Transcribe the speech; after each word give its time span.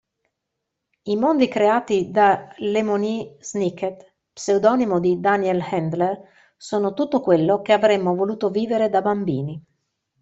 I 1.03 1.15
mondi 1.15 1.47
creati 1.47 2.09
da 2.09 2.51
Lemony 2.57 3.35
Snicket 3.39 4.13
pseudonimo 4.33 4.99
di 4.99 5.19
Daniel 5.19 5.61
Handler, 5.61 6.19
sono 6.57 6.95
tutto 6.95 7.21
quello 7.21 7.61
che 7.61 7.73
avremmo 7.73 8.15
voluto 8.15 8.49
vivere 8.49 8.89
da 8.89 9.03
bambini. 9.03 9.63